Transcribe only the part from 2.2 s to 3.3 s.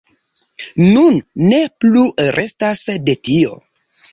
restas de